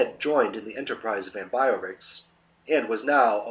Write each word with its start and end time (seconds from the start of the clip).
joined 0.19 0.55
in 0.55 0.65
the 0.65 0.77
enterprise 0.77 1.27
of 1.27 1.33
Ambiorix, 1.33 2.21
and 2.67 2.87
was 2.89 3.03
now 3.03 3.37
a. 3.37 3.39